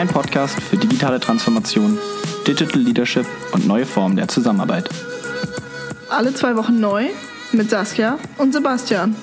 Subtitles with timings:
[0.00, 1.98] Dein Podcast für digitale Transformation,
[2.46, 4.88] Digital Leadership und neue Formen der Zusammenarbeit.
[6.08, 7.08] Alle zwei Wochen neu
[7.52, 9.14] mit Saskia und Sebastian.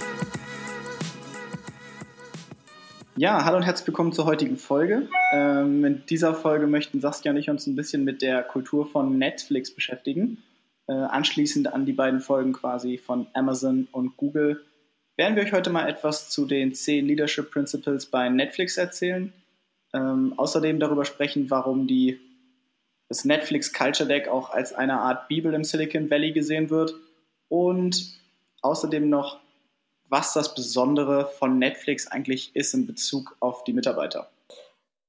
[3.16, 5.10] Ja, hallo und herzlich willkommen zur heutigen Folge.
[5.34, 9.18] Ähm, in dieser Folge möchten Saskia und ich uns ein bisschen mit der Kultur von
[9.18, 10.44] Netflix beschäftigen.
[10.86, 14.64] Äh, anschließend an die beiden Folgen quasi von Amazon und Google
[15.16, 19.34] werden wir euch heute mal etwas zu den 10 Leadership Principles bei Netflix erzählen.
[19.94, 22.20] Ähm, außerdem darüber sprechen, warum die,
[23.10, 26.94] das Netflix Culture Deck auch als eine Art Bibel im Silicon Valley gesehen wird.
[27.50, 28.14] Und
[28.62, 29.40] außerdem noch
[30.10, 34.30] was das Besondere von Netflix eigentlich ist in Bezug auf die Mitarbeiter.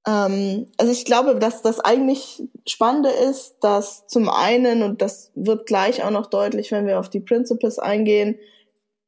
[0.06, 5.66] Ähm, also ich glaube, dass das eigentlich Spannende ist, dass zum einen, und das wird
[5.66, 8.38] gleich auch noch deutlich, wenn wir auf die Principles eingehen,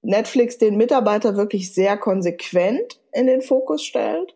[0.02, 4.34] Netflix den Mitarbeiter wirklich sehr konsequent in den Fokus stellt,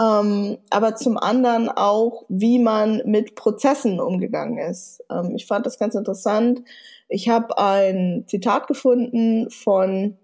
[0.00, 5.02] ähm, aber zum anderen auch, wie man mit Prozessen umgegangen ist.
[5.10, 6.62] Ähm, ich fand das ganz interessant.
[7.08, 10.16] Ich habe ein Zitat gefunden von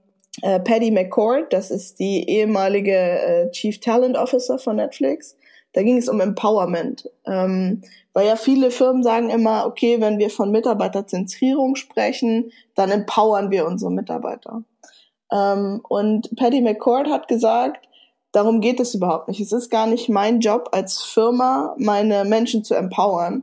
[0.43, 5.37] äh, Patty McCord, das ist die ehemalige äh, Chief Talent Officer von Netflix.
[5.73, 7.11] Da ging es um Empowerment.
[7.27, 7.83] Ähm,
[8.15, 13.67] weil ja viele Firmen sagen immer, okay, wenn wir von Mitarbeiterzentrierung sprechen, dann empowern wir
[13.67, 14.63] unsere Mitarbeiter.
[15.31, 17.86] Ähm, und Patty McCord hat gesagt,
[18.37, 19.41] darum geht es überhaupt nicht.
[19.41, 23.42] Es ist gar nicht mein Job als Firma, meine Menschen zu empowern,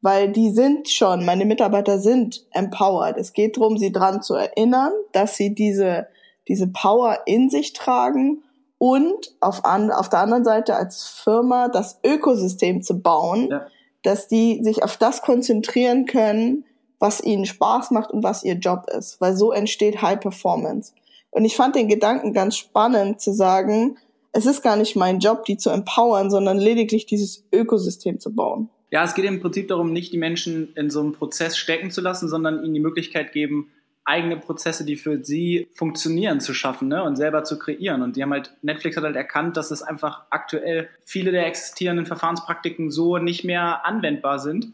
[0.00, 3.16] weil die sind schon, meine Mitarbeiter sind empowered.
[3.16, 6.08] Es geht darum, sie daran zu erinnern, dass sie diese
[6.48, 8.42] diese Power in sich tragen
[8.78, 13.66] und auf, an, auf der anderen Seite als Firma das Ökosystem zu bauen, ja.
[14.02, 16.64] dass die sich auf das konzentrieren können,
[16.98, 20.92] was ihnen Spaß macht und was ihr Job ist, weil so entsteht High Performance.
[21.30, 23.96] Und ich fand den Gedanken ganz spannend zu sagen,
[24.32, 28.70] es ist gar nicht mein Job, die zu empowern, sondern lediglich dieses Ökosystem zu bauen.
[28.90, 32.00] Ja, es geht im Prinzip darum, nicht die Menschen in so einem Prozess stecken zu
[32.00, 33.70] lassen, sondern ihnen die Möglichkeit geben,
[34.04, 37.04] eigene Prozesse, die für sie funktionieren, zu schaffen ne?
[37.04, 38.02] und selber zu kreieren.
[38.02, 42.06] Und die haben halt, Netflix hat halt erkannt, dass es einfach aktuell viele der existierenden
[42.06, 44.72] Verfahrenspraktiken so nicht mehr anwendbar sind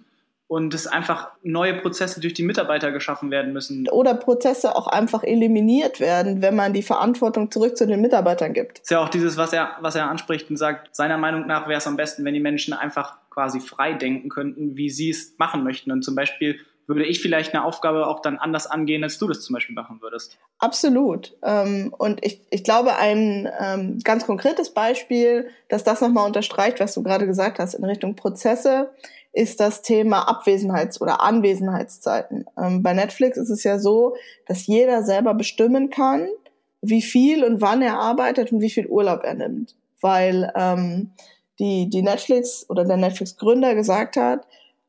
[0.49, 3.87] und es einfach neue Prozesse durch die Mitarbeiter geschaffen werden müssen.
[3.91, 8.79] Oder Prozesse auch einfach eliminiert werden, wenn man die Verantwortung zurück zu den Mitarbeitern gibt.
[8.79, 11.79] Ist ja auch dieses, was er, was er anspricht und sagt, seiner Meinung nach wäre
[11.79, 15.65] es am besten, wenn die Menschen einfach quasi frei denken könnten, wie sie es machen
[15.65, 15.93] möchten.
[15.93, 19.43] Und zum Beispiel würde ich vielleicht eine Aufgabe auch dann anders angehen, als du das
[19.43, 20.39] zum Beispiel machen würdest.
[20.59, 21.37] Absolut.
[21.43, 26.95] Ähm, und ich, ich glaube, ein ähm, ganz konkretes Beispiel, dass das nochmal unterstreicht, was
[26.95, 28.91] du gerade gesagt hast in Richtung Prozesse,
[29.39, 32.45] ist das Thema Abwesenheits- oder Anwesenheitszeiten.
[32.61, 34.17] Ähm, bei Netflix ist es ja so,
[34.47, 36.29] dass jeder selber bestimmen kann,
[36.83, 39.77] wie viel und wann er arbeitet und wie viel Urlaub er nimmt.
[40.01, 41.13] Weil ähm,
[41.61, 44.45] die, die Netflix oder der Netflix-Gründer gesagt hat,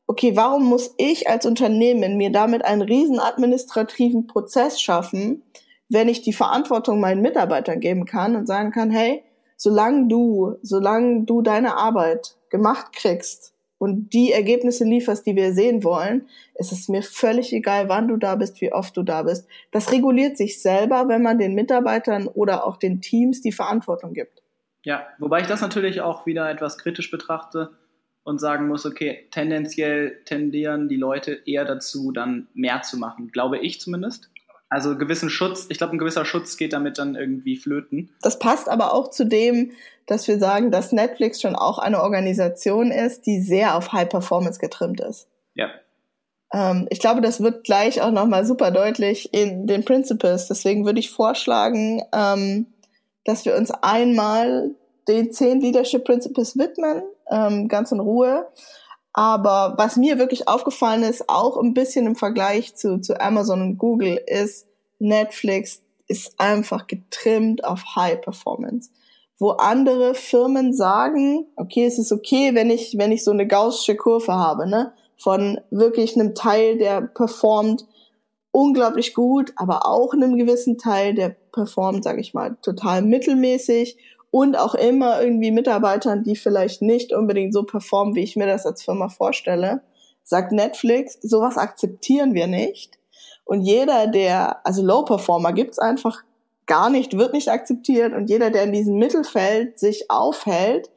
[0.08, 5.44] okay, warum muss ich als Unternehmen mir damit einen riesen administrativen Prozess schaffen,
[5.88, 9.22] wenn ich die Verantwortung meinen Mitarbeitern geben kann und sagen kann, hey,
[9.56, 15.82] solange du, solange du deine Arbeit gemacht kriegst und die Ergebnisse lieferst, die wir sehen
[15.84, 19.48] wollen, ist es mir völlig egal, wann du da bist, wie oft du da bist.
[19.70, 24.42] Das reguliert sich selber, wenn man den Mitarbeitern oder auch den Teams die Verantwortung gibt.
[24.84, 27.70] Ja, wobei ich das natürlich auch wieder etwas kritisch betrachte
[28.22, 33.56] und sagen muss, okay, tendenziell tendieren die Leute eher dazu, dann mehr zu machen, glaube
[33.60, 34.30] ich zumindest.
[34.70, 38.14] Also gewissen Schutz, ich glaube, ein gewisser Schutz geht damit dann irgendwie flöten.
[38.22, 39.72] Das passt aber auch zu dem,
[40.06, 44.60] dass wir sagen, dass Netflix schon auch eine Organisation ist, die sehr auf High Performance
[44.60, 45.26] getrimmt ist.
[45.54, 45.70] Ja.
[46.52, 50.46] Ähm, ich glaube, das wird gleich auch nochmal super deutlich in den Principles.
[50.46, 52.66] Deswegen würde ich vorschlagen, ähm,
[53.24, 54.70] dass wir uns einmal
[55.08, 58.46] den zehn Leadership Principles widmen ähm, ganz in Ruhe.
[59.12, 63.78] Aber was mir wirklich aufgefallen ist, auch ein bisschen im Vergleich zu, zu Amazon und
[63.78, 64.66] Google, ist,
[64.98, 68.90] Netflix ist einfach getrimmt auf High Performance.
[69.38, 73.96] Wo andere Firmen sagen, okay, es ist okay, wenn ich, wenn ich so eine gaussische
[73.96, 77.86] Kurve habe, ne, von wirklich einem Teil, der performt
[78.52, 83.96] unglaublich gut, aber auch einem gewissen Teil, der performt, sage ich mal, total mittelmäßig
[84.30, 88.66] und auch immer irgendwie Mitarbeitern, die vielleicht nicht unbedingt so performen, wie ich mir das
[88.66, 89.82] als Firma vorstelle,
[90.22, 92.98] sagt Netflix, sowas akzeptieren wir nicht.
[93.44, 96.22] Und jeder, der, also Low Performer gibt's einfach
[96.66, 98.14] gar nicht, wird nicht akzeptiert.
[98.14, 100.88] Und jeder, der in diesem Mittelfeld sich aufhält,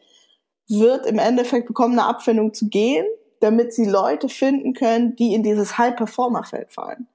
[0.70, 3.06] wird im Endeffekt bekommen, eine Abfindung zu gehen,
[3.40, 7.08] damit sie Leute finden können, die in dieses High-Performer-Feld fallen.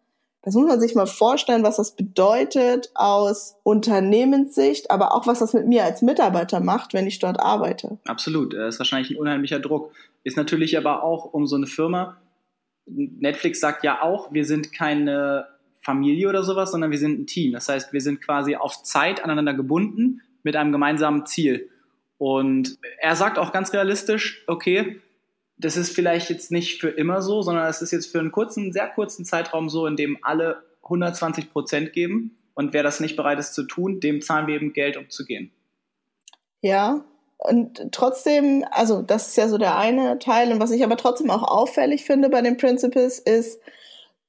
[0.42, 5.52] Das muss man sich mal vorstellen, was das bedeutet aus Unternehmenssicht, aber auch was das
[5.52, 7.98] mit mir als Mitarbeiter macht, wenn ich dort arbeite.
[8.06, 9.92] Absolut, das ist wahrscheinlich ein unheimlicher Druck.
[10.22, 12.16] Ist natürlich aber auch um so eine Firma.
[12.86, 15.46] Netflix sagt ja auch, wir sind keine
[15.80, 17.52] Familie oder sowas, sondern wir sind ein Team.
[17.52, 21.68] Das heißt, wir sind quasi auf Zeit aneinander gebunden mit einem gemeinsamen Ziel.
[22.16, 25.00] Und er sagt auch ganz realistisch, okay,
[25.58, 28.72] das ist vielleicht jetzt nicht für immer so, sondern es ist jetzt für einen kurzen,
[28.72, 32.38] sehr kurzen Zeitraum so, in dem alle 120 Prozent geben.
[32.54, 35.24] Und wer das nicht bereit ist zu tun, dem zahlen wir eben Geld, um zu
[35.24, 35.52] gehen.
[36.60, 37.04] Ja,
[37.38, 40.52] und trotzdem, also das ist ja so der eine Teil.
[40.52, 43.60] Und was ich aber trotzdem auch auffällig finde bei den Principles ist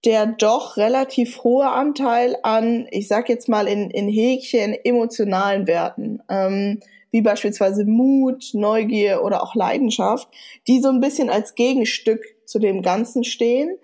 [0.05, 6.21] der doch relativ hohe Anteil an, ich sag jetzt mal in, in Häkchen, emotionalen Werten.
[6.29, 6.79] Ähm,
[7.11, 10.27] wie beispielsweise Mut, Neugier oder auch Leidenschaft,
[10.67, 13.77] die so ein bisschen als Gegenstück zu dem Ganzen stehen.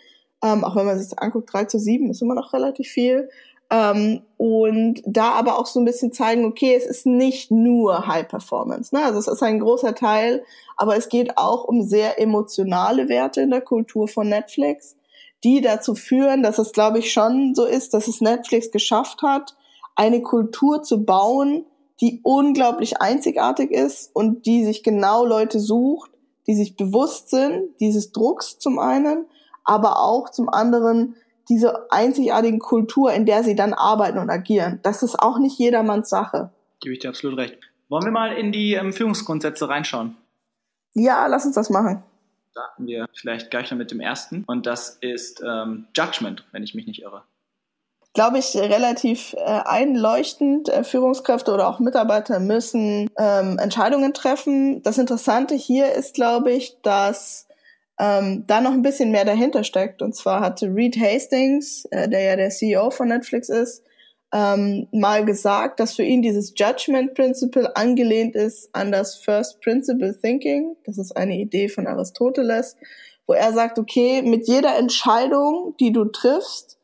[0.43, 3.29] Ähm, auch wenn man sich das anguckt, 3 zu 7 ist immer noch relativ viel.
[3.71, 8.27] Ähm, und da aber auch so ein bisschen zeigen, okay, es ist nicht nur High
[8.27, 8.93] Performance.
[8.93, 9.03] Ne?
[9.03, 10.43] Also es ist ein großer Teil,
[10.77, 14.95] aber es geht auch um sehr emotionale Werte in der Kultur von Netflix,
[15.43, 19.55] die dazu führen, dass es, glaube ich, schon so ist, dass es Netflix geschafft hat,
[19.95, 21.65] eine Kultur zu bauen,
[22.01, 26.11] die unglaublich einzigartig ist und die sich genau Leute sucht,
[26.47, 29.25] die sich bewusst sind dieses Drucks zum einen,
[29.63, 31.15] aber auch zum anderen
[31.49, 34.79] diese einzigartigen Kultur, in der sie dann arbeiten und agieren.
[34.83, 36.51] Das ist auch nicht jedermanns Sache.
[36.81, 37.57] Gebe ich dir absolut recht.
[37.87, 40.17] Wollen wir mal in die ähm, Führungsgrundsätze reinschauen?
[40.93, 42.03] Ja, lass uns das machen.
[42.51, 44.43] Starten wir vielleicht gleich noch mit dem ersten.
[44.47, 47.23] Und das ist ähm, Judgment, wenn ich mich nicht irre
[48.15, 50.69] glaube ich, relativ äh, einleuchtend.
[50.69, 54.81] Äh, Führungskräfte oder auch Mitarbeiter müssen ähm, Entscheidungen treffen.
[54.81, 57.47] Das Interessante hier ist, glaube ich, dass
[57.99, 60.01] ähm, da noch ein bisschen mehr dahinter steckt.
[60.01, 63.83] Und zwar hatte Reed Hastings, äh, der ja der CEO von Netflix ist,
[64.33, 70.17] ähm, mal gesagt, dass für ihn dieses Judgment Principle angelehnt ist an das First Principle
[70.17, 70.77] Thinking.
[70.85, 72.77] Das ist eine Idee von Aristoteles,
[73.27, 76.74] wo er sagt, okay, mit jeder Entscheidung, die du triffst,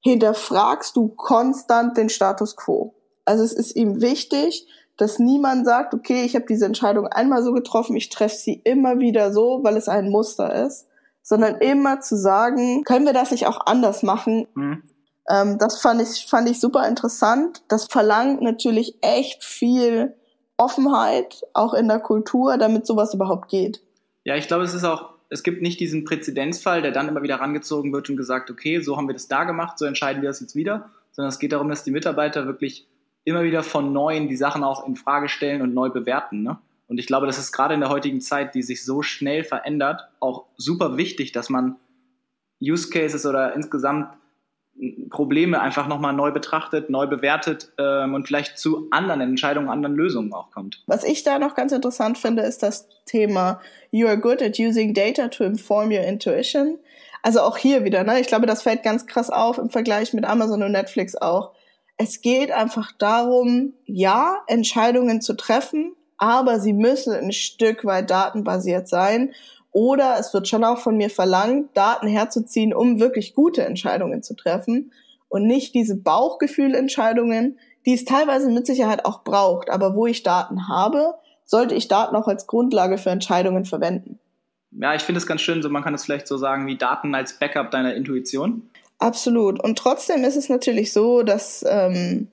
[0.00, 2.94] hinterfragst du konstant den Status quo.
[3.24, 4.66] Also es ist ihm wichtig,
[4.96, 8.98] dass niemand sagt, okay, ich habe diese Entscheidung einmal so getroffen, ich treffe sie immer
[8.98, 10.86] wieder so, weil es ein Muster ist,
[11.22, 14.46] sondern immer zu sagen, können wir das nicht auch anders machen?
[14.54, 14.82] Mhm.
[15.28, 17.62] Ähm, das fand ich, fand ich super interessant.
[17.68, 20.16] Das verlangt natürlich echt viel
[20.56, 23.80] Offenheit, auch in der Kultur, damit sowas überhaupt geht.
[24.24, 27.36] Ja, ich glaube, es ist auch es gibt nicht diesen Präzedenzfall, der dann immer wieder
[27.36, 30.40] rangezogen wird und gesagt, okay, so haben wir das da gemacht, so entscheiden wir das
[30.40, 32.88] jetzt wieder, sondern es geht darum, dass die Mitarbeiter wirklich
[33.24, 36.42] immer wieder von Neuen die Sachen auch in Frage stellen und neu bewerten.
[36.42, 36.58] Ne?
[36.88, 40.08] Und ich glaube, das ist gerade in der heutigen Zeit, die sich so schnell verändert,
[40.18, 41.76] auch super wichtig, dass man
[42.60, 44.08] Use Cases oder insgesamt
[45.10, 50.32] Probleme einfach nochmal neu betrachtet, neu bewertet ähm, und vielleicht zu anderen Entscheidungen, anderen Lösungen
[50.32, 50.82] auch kommt.
[50.86, 53.60] Was ich da noch ganz interessant finde, ist das Thema
[53.90, 56.78] You are good at using data to inform your intuition.
[57.22, 58.20] Also auch hier wieder, ne?
[58.20, 61.52] Ich glaube, das fällt ganz krass auf im Vergleich mit Amazon und Netflix auch.
[61.98, 68.88] Es geht einfach darum, ja, Entscheidungen zu treffen, aber sie müssen ein Stück weit datenbasiert
[68.88, 69.34] sein
[69.72, 74.34] oder es wird schon auch von mir verlangt, Daten herzuziehen, um wirklich gute Entscheidungen zu
[74.34, 74.92] treffen
[75.28, 79.70] und nicht diese Bauchgefühlentscheidungen, die es teilweise mit Sicherheit auch braucht.
[79.70, 84.18] Aber wo ich Daten habe, sollte ich Daten auch als Grundlage für Entscheidungen verwenden.
[84.72, 87.14] Ja, ich finde es ganz schön, so man kann es vielleicht so sagen wie Daten
[87.14, 88.70] als Backup deiner Intuition.
[88.98, 89.62] Absolut.
[89.62, 92.28] Und trotzdem ist es natürlich so, dass ähm,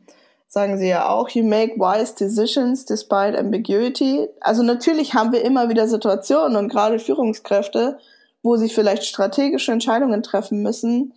[0.48, 4.28] sagen sie ja auch, you make wise decisions despite ambiguity.
[4.40, 8.00] Also natürlich haben wir immer wieder Situationen und gerade Führungskräfte,
[8.44, 11.14] wo sie vielleicht strategische Entscheidungen treffen müssen,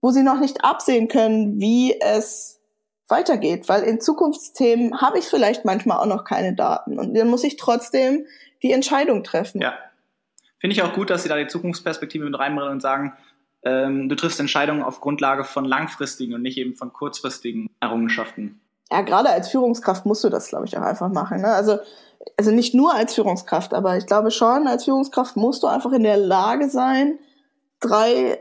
[0.00, 2.60] wo sie noch nicht absehen können, wie es
[3.08, 7.44] weitergeht, weil in Zukunftsthemen habe ich vielleicht manchmal auch noch keine Daten und dann muss
[7.44, 8.26] ich trotzdem
[8.62, 9.60] die Entscheidung treffen.
[9.60, 9.74] Ja.
[10.58, 13.12] Finde ich auch gut, dass Sie da die Zukunftsperspektive mit reinbringen und sagen,
[13.64, 18.61] ähm, du triffst Entscheidungen auf Grundlage von langfristigen und nicht eben von kurzfristigen Errungenschaften
[18.92, 21.40] ja, gerade als Führungskraft musst du das, glaube ich, auch einfach machen.
[21.40, 21.48] Ne?
[21.48, 21.78] Also,
[22.36, 26.02] also nicht nur als Führungskraft, aber ich glaube schon, als Führungskraft musst du einfach in
[26.02, 27.18] der Lage sein,
[27.80, 28.38] drei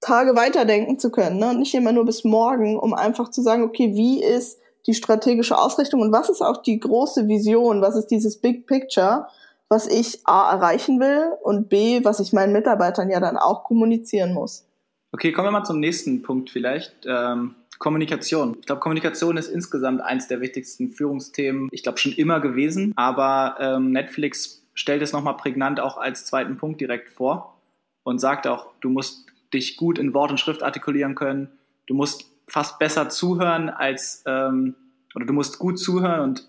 [0.00, 1.38] Tage weiterdenken zu können.
[1.38, 1.50] Ne?
[1.50, 5.58] Und nicht immer nur bis morgen, um einfach zu sagen, okay, wie ist die strategische
[5.58, 9.26] Ausrichtung und was ist auch die große Vision, was ist dieses Big Picture,
[9.68, 14.34] was ich A erreichen will und B, was ich meinen Mitarbeitern ja dann auch kommunizieren
[14.34, 14.66] muss.
[15.10, 16.94] Okay, kommen wir mal zum nächsten Punkt vielleicht.
[17.06, 18.56] Ähm Kommunikation.
[18.60, 22.92] Ich glaube, Kommunikation ist insgesamt eins der wichtigsten Führungsthemen, ich glaube, schon immer gewesen.
[22.96, 27.60] Aber ähm, Netflix stellt es nochmal prägnant auch als zweiten Punkt direkt vor
[28.02, 31.48] und sagt auch, du musst dich gut in Wort und Schrift artikulieren können.
[31.86, 34.74] du musst fast besser zuhören als, ähm,
[35.14, 36.48] oder du musst gut zuhören und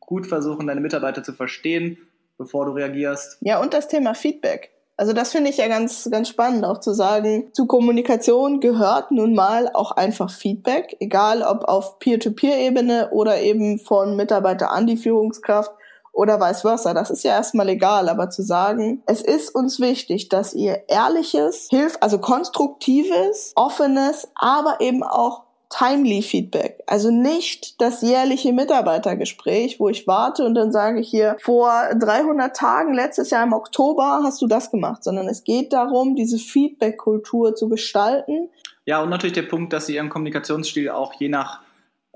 [0.00, 1.98] gut versuchen, deine Mitarbeiter zu verstehen,
[2.36, 3.38] bevor du reagierst.
[3.40, 4.70] Ja, und das Thema Feedback.
[5.00, 9.34] Also das finde ich ja ganz, ganz spannend, auch zu sagen, zu Kommunikation gehört nun
[9.34, 15.72] mal auch einfach Feedback, egal ob auf Peer-to-Peer-Ebene oder eben von Mitarbeiter an die Führungskraft
[16.12, 16.92] oder vice versa.
[16.92, 21.68] Das ist ja erstmal egal, aber zu sagen, es ist uns wichtig, dass ihr ehrliches,
[21.70, 26.82] hilf, also konstruktives, offenes, aber eben auch timely Feedback.
[26.86, 32.54] Also nicht das jährliche Mitarbeitergespräch, wo ich warte und dann sage ich hier, vor 300
[32.54, 37.54] Tagen, letztes Jahr im Oktober hast du das gemacht, sondern es geht darum, diese Feedback-Kultur
[37.54, 38.48] zu gestalten.
[38.84, 41.60] Ja, und natürlich der Punkt, dass sie ihren Kommunikationsstil auch je nach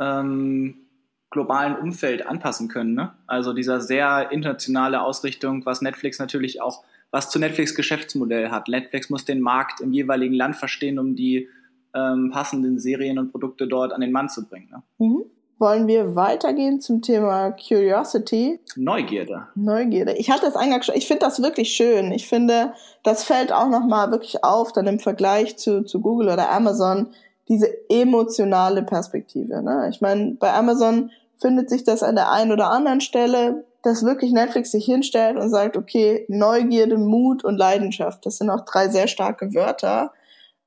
[0.00, 0.84] ähm,
[1.30, 2.94] globalen Umfeld anpassen können.
[2.94, 3.12] Ne?
[3.26, 6.82] Also dieser sehr internationale Ausrichtung, was Netflix natürlich auch,
[7.12, 8.66] was zu Netflix Geschäftsmodell hat.
[8.66, 11.48] Netflix muss den Markt im jeweiligen Land verstehen, um die
[11.94, 14.68] ähm, passenden Serien und Produkte dort an den Mann zu bringen.
[14.70, 14.82] Ne?
[14.98, 15.24] Mhm.
[15.58, 18.58] Wollen wir weitergehen zum Thema Curiosity?
[18.76, 19.46] Neugierde.
[19.54, 20.14] Neugierde.
[20.14, 22.10] Ich hatte das eingangs schon, ich finde das wirklich schön.
[22.10, 22.72] Ich finde,
[23.04, 27.08] das fällt auch nochmal wirklich auf, dann im Vergleich zu, zu Google oder Amazon,
[27.48, 29.62] diese emotionale Perspektive.
[29.62, 29.88] Ne?
[29.90, 31.10] Ich meine, bei Amazon
[31.40, 35.50] findet sich das an der einen oder anderen Stelle, dass wirklich Netflix sich hinstellt und
[35.50, 40.12] sagt, okay, Neugierde, Mut und Leidenschaft, das sind auch drei sehr starke Wörter.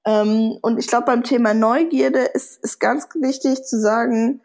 [0.07, 4.41] Ähm, und ich glaube, beim Thema Neugierde ist, ist ganz wichtig zu sagen,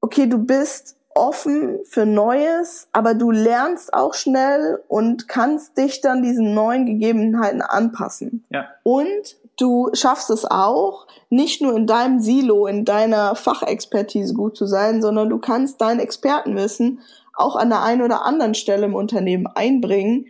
[0.00, 6.22] okay, du bist offen für Neues, aber du lernst auch schnell und kannst dich dann
[6.22, 8.44] diesen neuen Gegebenheiten anpassen.
[8.50, 8.66] Ja.
[8.82, 14.66] Und du schaffst es auch, nicht nur in deinem Silo, in deiner Fachexpertise gut zu
[14.66, 17.00] sein, sondern du kannst dein Expertenwissen
[17.36, 20.26] auch an der einen oder anderen Stelle im Unternehmen einbringen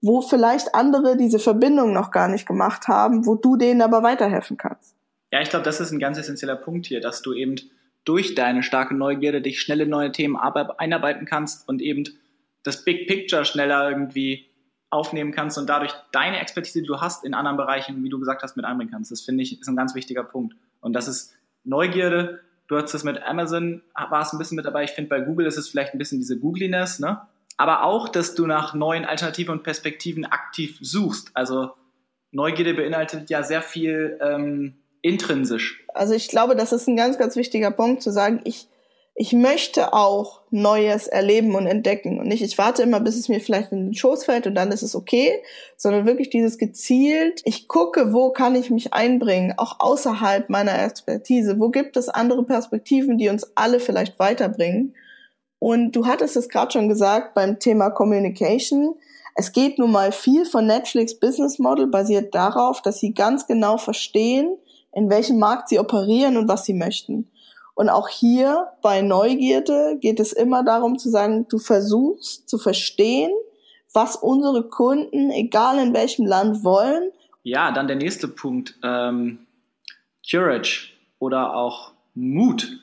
[0.00, 4.56] wo vielleicht andere diese Verbindung noch gar nicht gemacht haben, wo du denen aber weiterhelfen
[4.56, 4.94] kannst.
[5.32, 7.56] Ja, ich glaube, das ist ein ganz essentieller Punkt hier, dass du eben
[8.04, 12.04] durch deine starke Neugierde dich schnell in neue Themen einarbeiten kannst und eben
[12.62, 14.46] das Big Picture schneller irgendwie
[14.90, 18.42] aufnehmen kannst und dadurch deine Expertise, die du hast in anderen Bereichen, wie du gesagt
[18.42, 19.10] hast, mit einbringen kannst.
[19.10, 20.56] Das finde ich ist ein ganz wichtiger Punkt.
[20.80, 22.40] Und das ist Neugierde.
[22.68, 24.84] Du hast es mit Amazon, war es ein bisschen mit dabei.
[24.84, 27.20] Ich finde, bei Google ist es vielleicht ein bisschen diese Googliness, ne?
[27.58, 31.32] Aber auch, dass du nach neuen Alternativen und Perspektiven aktiv suchst.
[31.34, 31.72] Also
[32.30, 35.84] Neugierde beinhaltet ja sehr viel ähm, intrinsisch.
[35.92, 38.68] Also ich glaube, das ist ein ganz, ganz wichtiger Punkt zu sagen, ich,
[39.16, 42.20] ich möchte auch Neues erleben und entdecken.
[42.20, 44.70] Und nicht, ich warte immer, bis es mir vielleicht in den Schoß fällt und dann
[44.70, 45.42] ist es okay,
[45.76, 51.58] sondern wirklich dieses gezielt, ich gucke, wo kann ich mich einbringen, auch außerhalb meiner Expertise.
[51.58, 54.94] Wo gibt es andere Perspektiven, die uns alle vielleicht weiterbringen?
[55.58, 58.94] Und du hattest es gerade schon gesagt beim Thema Communication.
[59.34, 63.76] Es geht nun mal viel von Netflix Business Model basiert darauf, dass sie ganz genau
[63.76, 64.56] verstehen,
[64.92, 67.30] in welchem Markt sie operieren und was sie möchten.
[67.74, 73.30] Und auch hier bei Neugierde geht es immer darum zu sagen, du versuchst zu verstehen,
[73.92, 77.12] was unsere Kunden, egal in welchem Land, wollen.
[77.44, 78.74] Ja, dann der nächste Punkt.
[78.82, 79.46] Ähm,
[80.28, 82.80] Courage oder auch Mut.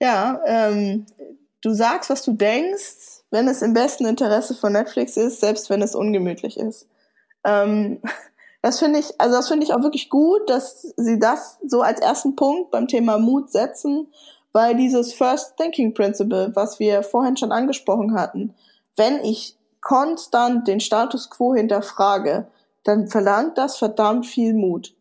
[0.00, 1.06] Ja, ähm,
[1.62, 5.82] du sagst, was du denkst, wenn es im besten Interesse von Netflix ist, selbst wenn
[5.82, 6.86] es ungemütlich ist.
[7.44, 8.00] Ähm,
[8.62, 12.00] das finde ich, also das finde ich auch wirklich gut, dass sie das so als
[12.00, 14.08] ersten Punkt beim Thema Mut setzen,
[14.52, 18.54] weil dieses First Thinking Principle, was wir vorhin schon angesprochen hatten,
[18.96, 22.48] wenn ich konstant den Status quo hinterfrage,
[22.84, 24.94] dann verlangt das verdammt viel Mut.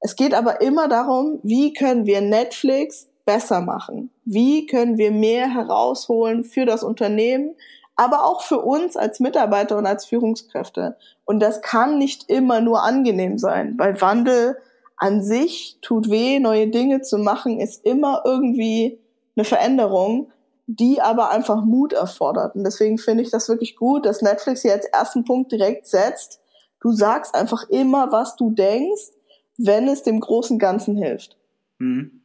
[0.00, 4.10] Es geht aber immer darum, wie können wir Netflix besser machen?
[4.24, 7.54] Wie können wir mehr herausholen für das Unternehmen,
[7.96, 10.96] aber auch für uns als Mitarbeiter und als Führungskräfte?
[11.24, 14.56] Und das kann nicht immer nur angenehm sein, weil Wandel
[14.96, 18.98] an sich tut weh, neue Dinge zu machen, ist immer irgendwie
[19.36, 20.30] eine Veränderung,
[20.66, 22.54] die aber einfach Mut erfordert.
[22.54, 26.40] Und deswegen finde ich das wirklich gut, dass Netflix hier als ersten Punkt direkt setzt.
[26.80, 29.10] Du sagst einfach immer, was du denkst,
[29.56, 31.36] wenn es dem großen Ganzen hilft.
[31.78, 32.23] Mhm.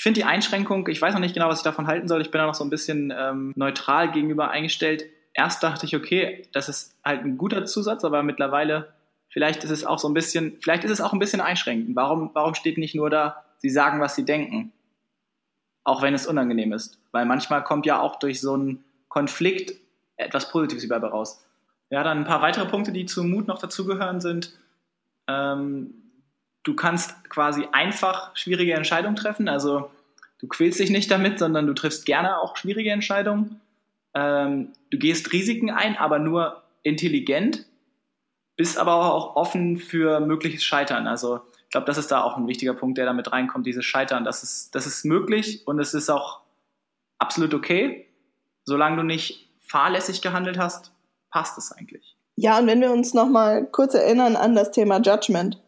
[0.00, 2.22] Ich finde die Einschränkung, ich weiß noch nicht genau, was ich davon halten soll.
[2.22, 5.04] Ich bin da noch so ein bisschen ähm, neutral gegenüber eingestellt.
[5.34, 8.94] Erst dachte ich, okay, das ist halt ein guter Zusatz, aber mittlerweile,
[9.28, 11.94] vielleicht ist es auch so ein bisschen, vielleicht ist es auch ein bisschen einschränkend.
[11.96, 14.72] Warum, warum steht nicht nur da, sie sagen, was sie denken?
[15.84, 16.98] Auch wenn es unangenehm ist.
[17.12, 19.78] Weil manchmal kommt ja auch durch so einen Konflikt
[20.16, 21.44] etwas Positives überall raus.
[21.90, 24.58] Ja, dann ein paar weitere Punkte, die zu Mut noch dazugehören, sind,
[25.28, 25.99] ähm,
[26.62, 29.48] du kannst quasi einfach schwierige Entscheidungen treffen.
[29.48, 29.90] Also
[30.38, 33.60] du quälst dich nicht damit, sondern du triffst gerne auch schwierige Entscheidungen.
[34.14, 37.66] Ähm, du gehst Risiken ein, aber nur intelligent,
[38.56, 41.06] bist aber auch offen für mögliches Scheitern.
[41.06, 43.84] Also Ich glaube, das ist da auch ein wichtiger Punkt, der da mit reinkommt, dieses
[43.84, 44.24] Scheitern.
[44.24, 46.40] Das ist, das ist möglich und es ist auch
[47.18, 48.06] absolut okay.
[48.64, 50.92] Solange du nicht fahrlässig gehandelt hast,
[51.30, 52.16] passt es eigentlich.
[52.36, 55.58] Ja, und wenn wir uns nochmal kurz erinnern an das Thema Judgment,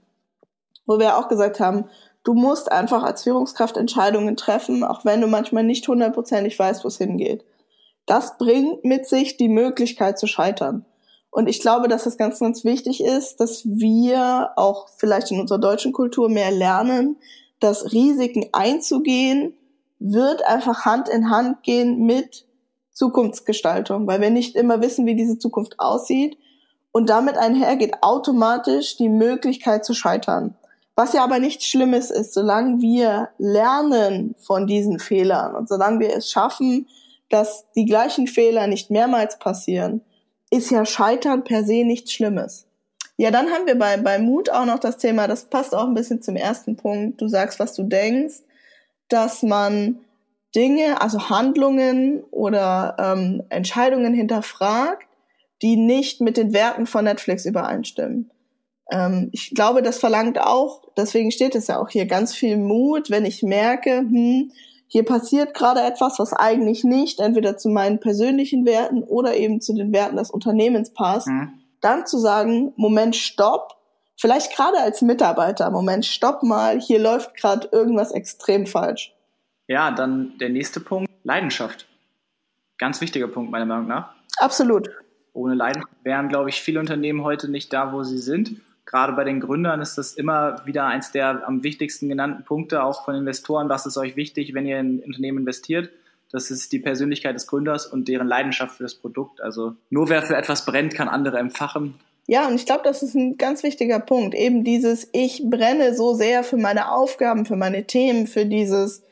[0.87, 1.85] wo wir auch gesagt haben,
[2.25, 6.89] du musst einfach als Führungskraft Entscheidungen treffen, auch wenn du manchmal nicht hundertprozentig weißt, wo
[6.89, 7.45] es hingeht.
[8.07, 10.85] Das bringt mit sich die Möglichkeit zu scheitern.
[11.31, 15.59] Und ich glaube, dass es ganz, ganz wichtig ist, dass wir auch vielleicht in unserer
[15.59, 17.17] deutschen Kultur mehr lernen,
[17.59, 19.55] dass Risiken einzugehen
[19.99, 22.45] wird einfach Hand in Hand gehen mit
[22.93, 26.37] Zukunftsgestaltung, weil wir nicht immer wissen, wie diese Zukunft aussieht.
[26.91, 30.57] Und damit einhergeht automatisch die Möglichkeit zu scheitern.
[30.95, 36.15] Was ja aber nichts Schlimmes ist, solange wir lernen von diesen Fehlern und solange wir
[36.15, 36.87] es schaffen,
[37.31, 40.03] dass die gleichen Fehler nicht mehrmals passieren,
[40.51, 42.67] ist ja Scheitern per se nichts Schlimmes.
[43.17, 45.95] Ja, dann haben wir bei, bei Mut auch noch das Thema, das passt auch ein
[45.95, 47.21] bisschen zum ersten Punkt.
[47.21, 48.43] Du sagst, was du denkst,
[49.09, 50.01] dass man
[50.55, 55.07] Dinge, also Handlungen oder ähm, Entscheidungen hinterfragt,
[55.63, 58.32] die nicht mit den Werten von Netflix übereinstimmen.
[58.93, 63.11] Ähm, ich glaube, das verlangt auch, deswegen steht es ja auch hier, ganz viel Mut,
[63.11, 64.53] wenn ich merke, hm,
[64.87, 69.75] hier passiert gerade etwas, was eigentlich nicht entweder zu meinen persönlichen Werten oder eben zu
[69.75, 71.55] den Werten des Unternehmens passt, mhm.
[71.81, 73.79] dann zu sagen, Moment, stopp,
[74.17, 79.15] vielleicht gerade als Mitarbeiter, Moment, stopp mal, hier läuft gerade irgendwas extrem falsch.
[79.69, 81.87] Ja, dann der nächste Punkt, Leidenschaft.
[82.77, 84.13] Ganz wichtiger Punkt meiner Meinung nach.
[84.37, 84.91] Absolut.
[85.33, 89.25] Ohne Leidenschaft wären, glaube ich, viele Unternehmen heute nicht da, wo sie sind gerade bei
[89.25, 93.69] den Gründern ist das immer wieder eins der am wichtigsten genannten Punkte, auch von Investoren.
[93.69, 95.91] Was ist euch wichtig, wenn ihr in ein Unternehmen investiert?
[96.31, 99.41] Das ist die Persönlichkeit des Gründers und deren Leidenschaft für das Produkt.
[99.41, 101.95] Also nur wer für etwas brennt, kann andere empfachen.
[102.27, 104.35] Ja, und ich glaube, das ist ein ganz wichtiger Punkt.
[104.35, 109.03] Eben dieses, ich brenne so sehr für meine Aufgaben, für meine Themen, für dieses,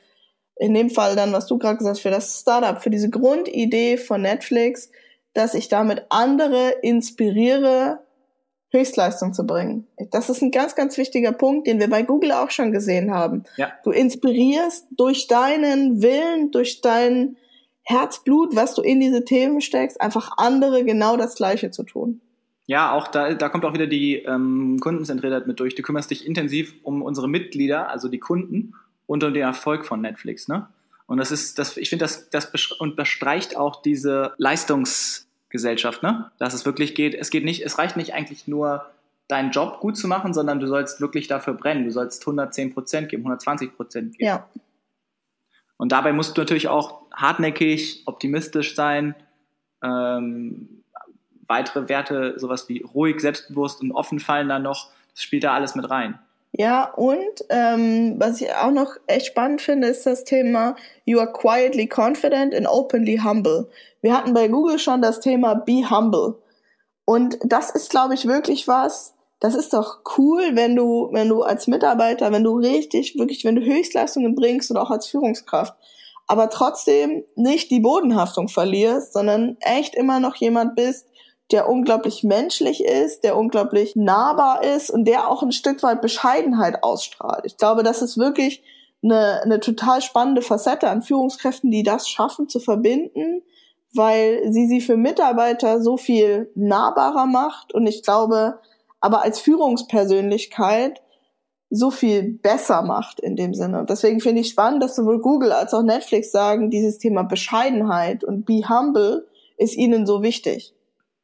[0.57, 3.99] in dem Fall dann, was du gerade gesagt hast, für das Startup, für diese Grundidee
[3.99, 4.91] von Netflix,
[5.35, 8.01] dass ich damit andere inspiriere,
[8.73, 9.87] Höchstleistung zu bringen.
[10.11, 13.45] Das ist ein ganz, ganz wichtiger Punkt, den wir bei Google auch schon gesehen haben.
[13.57, 13.73] Ja.
[13.85, 17.37] Du inspirierst durch deinen Willen, durch dein
[17.83, 22.21] Herzblut, was du in diese Themen steckst, einfach andere genau das Gleiche zu tun.
[22.67, 25.75] Ja, auch da, da kommt auch wieder die ähm, Kundenzentriertheit mit durch.
[25.75, 28.75] Du kümmerst dich intensiv um unsere Mitglieder, also die Kunden,
[29.07, 30.47] und um den Erfolg von Netflix.
[30.47, 30.69] Ne?
[31.09, 32.47] Und das ist, das, ich finde, das, das
[32.79, 36.31] unterstreicht auch diese Leistungs- Gesellschaft, ne?
[36.39, 38.87] Dass es wirklich geht, es geht nicht, es reicht nicht eigentlich nur,
[39.31, 41.85] deinen Job gut zu machen, sondern du sollst wirklich dafür brennen.
[41.85, 44.27] Du sollst 110 Prozent geben, 120 Prozent geben.
[44.27, 44.49] Ja.
[45.77, 49.15] Und dabei musst du natürlich auch hartnäckig, optimistisch sein,
[49.83, 50.83] ähm,
[51.47, 54.91] weitere Werte, sowas wie ruhig, selbstbewusst und offen fallen da noch.
[55.13, 56.19] Das spielt da alles mit rein.
[56.53, 61.33] Ja, und ähm, was ich auch noch echt spannend finde, ist das Thema You are
[61.33, 63.69] quietly confident and openly humble.
[64.03, 66.39] Wir hatten bei Google schon das Thema Be humble.
[67.05, 71.43] Und das ist, glaube ich, wirklich was, das ist doch cool, wenn du, wenn du
[71.43, 75.75] als Mitarbeiter, wenn du richtig, wirklich, wenn du Höchstleistungen bringst und auch als Führungskraft,
[76.27, 81.07] aber trotzdem nicht die Bodenhaftung verlierst, sondern echt immer noch jemand bist,
[81.53, 86.83] der unglaublich menschlich ist, der unglaublich nahbar ist und der auch ein Stück weit Bescheidenheit
[86.83, 87.45] ausstrahlt.
[87.45, 88.63] Ich glaube, das ist wirklich
[89.03, 93.43] eine, eine total spannende Facette an Führungskräften, die das schaffen zu verbinden,
[93.93, 98.61] weil sie sie für Mitarbeiter so viel nahbarer macht und ich glaube,
[99.01, 101.03] aber als Führungspersönlichkeit
[101.71, 103.79] so viel besser macht in dem Sinne.
[103.79, 108.25] Und deswegen finde ich spannend, dass sowohl Google als auch Netflix sagen, dieses Thema Bescheidenheit
[108.25, 110.75] und be humble ist ihnen so wichtig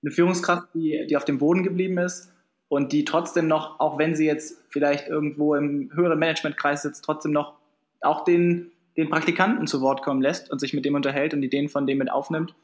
[0.06, 2.32] eine Führungskraft, die, die auf dem Boden geblieben ist
[2.68, 7.32] und die trotzdem noch, auch wenn sie jetzt vielleicht irgendwo im höheren Managementkreis sitzt, trotzdem
[7.32, 7.54] noch
[8.02, 11.68] auch den, den Praktikanten zu Wort kommen lässt und sich mit dem unterhält und Ideen
[11.68, 12.54] von dem mit aufnimmt.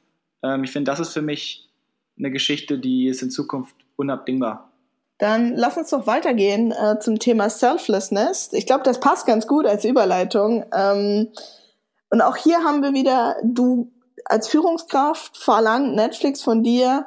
[0.44, 1.68] Ähm, ich finde, das ist für mich
[2.16, 4.70] eine Geschichte, die ist in Zukunft unabdingbar.
[5.18, 8.52] Dann lass uns doch weitergehen äh, zum Thema Selflessness.
[8.52, 10.64] Ich glaube, das passt ganz gut als Überleitung.
[10.72, 11.28] Ähm,
[12.11, 13.90] und auch hier haben wir wieder, du
[14.26, 17.07] als Führungskraft verlangt Netflix von dir,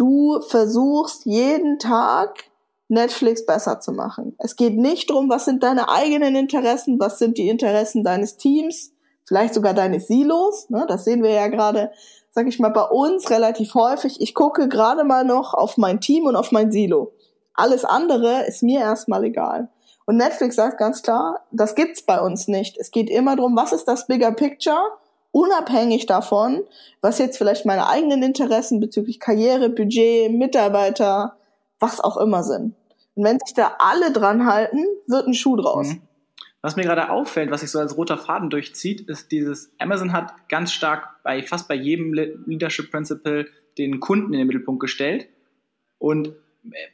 [0.00, 2.44] du versuchst jeden Tag
[2.88, 4.34] Netflix besser zu machen.
[4.38, 8.92] Es geht nicht darum, was sind deine eigenen Interessen, was sind die Interessen deines Teams,
[9.26, 10.70] vielleicht sogar deines Silos.
[10.70, 10.86] Ne?
[10.88, 11.92] Das sehen wir ja gerade,
[12.32, 14.20] sag ich mal, bei uns relativ häufig.
[14.20, 17.12] Ich gucke gerade mal noch auf mein Team und auf mein Silo.
[17.54, 19.68] Alles andere ist mir erstmal egal.
[20.06, 22.78] Und Netflix sagt ganz klar, das gibt's bei uns nicht.
[22.78, 24.80] Es geht immer darum, was ist das Bigger Picture
[25.32, 26.62] unabhängig davon,
[27.00, 31.36] was jetzt vielleicht meine eigenen Interessen bezüglich Karriere, Budget, Mitarbeiter,
[31.78, 32.74] was auch immer sind.
[33.14, 35.88] Und wenn sich da alle dran halten, wird ein Schuh draus.
[35.88, 36.02] Mhm.
[36.62, 40.48] Was mir gerade auffällt, was sich so als roter Faden durchzieht, ist dieses, Amazon hat
[40.50, 43.46] ganz stark bei fast bei jedem Leadership Principle
[43.78, 45.28] den Kunden in den Mittelpunkt gestellt.
[45.98, 46.34] Und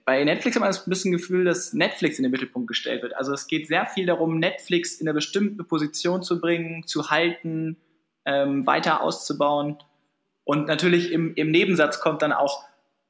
[0.05, 3.17] bei Netflix hat man ein bisschen Gefühl, dass Netflix in den Mittelpunkt gestellt wird.
[3.17, 7.77] Also es geht sehr viel darum, Netflix in eine bestimmte Position zu bringen, zu halten,
[8.27, 9.79] ähm, weiter auszubauen.
[10.45, 12.65] Und natürlich im, im Nebensatz kommt dann auch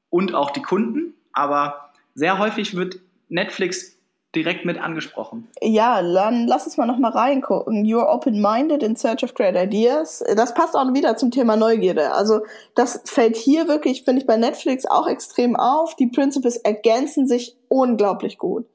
[0.09, 1.13] und auch die Kunden.
[1.33, 2.99] Aber sehr häufig wird
[3.29, 3.97] Netflix
[4.35, 5.47] direkt mit angesprochen.
[5.61, 7.85] Ja, dann lass uns mal noch mal reingucken.
[7.85, 10.23] You're open-minded in search of great ideas.
[10.35, 12.11] Das passt auch wieder zum Thema Neugierde.
[12.13, 12.41] Also
[12.75, 15.95] das fällt hier wirklich, finde ich, bei Netflix auch extrem auf.
[15.95, 18.65] Die Principles ergänzen sich unglaublich gut.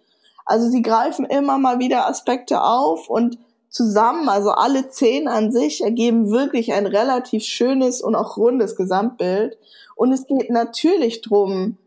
[0.44, 3.38] Also sie greifen immer mal wieder Aspekte auf und
[3.72, 9.58] zusammen, also alle zehn an sich, ergeben wirklich ein relativ schönes und auch rundes Gesamtbild.
[9.96, 11.78] Und es geht natürlich drum,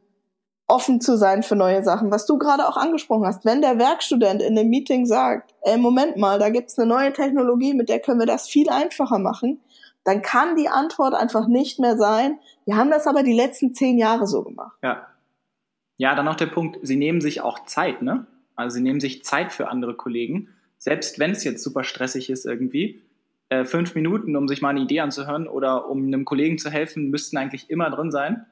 [0.68, 3.46] offen zu sein für neue Sachen, was du gerade auch angesprochen hast.
[3.46, 7.76] Wenn der Werkstudent in dem Meeting sagt, ey, Moment mal, da gibt's eine neue Technologie,
[7.76, 9.62] mit der können wir das viel einfacher machen,
[10.04, 14.00] dann kann die Antwort einfach nicht mehr sein, wir haben das aber die letzten zehn
[14.00, 14.76] Jahre so gemacht.
[14.82, 15.08] Ja.
[15.98, 18.26] Ja, dann noch der Punkt, sie nehmen sich auch Zeit, ne?
[18.56, 20.50] Also sie nehmen sich Zeit für andere Kollegen,
[20.86, 23.02] selbst wenn es jetzt super stressig ist irgendwie.
[23.50, 27.10] Äh, fünf Minuten, um sich mal eine Idee anzuhören oder um einem Kollegen zu helfen,
[27.10, 28.46] müssten eigentlich immer drin sein.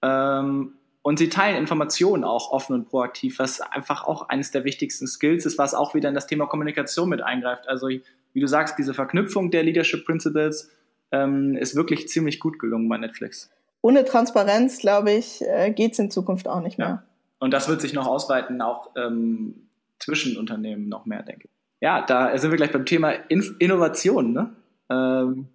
[0.00, 5.08] Ähm, und sie teilen Informationen auch offen und proaktiv, was einfach auch eines der wichtigsten
[5.08, 7.68] Skills ist, was auch wieder in das Thema Kommunikation mit eingreift.
[7.68, 10.70] Also, wie du sagst, diese Verknüpfung der Leadership Principles
[11.10, 13.50] ähm, ist wirklich ziemlich gut gelungen bei Netflix.
[13.82, 16.86] Ohne Transparenz, glaube ich, äh, geht es in Zukunft auch nicht mehr.
[16.86, 17.02] Ja.
[17.40, 19.67] Und das wird sich noch ausweiten, auch ähm,
[19.98, 21.48] zwischen Unternehmen noch mehr, denke.
[21.80, 24.32] Ja, da sind wir gleich beim Thema In Innovation.
[24.32, 24.56] Ne?
[24.90, 25.48] Ähm,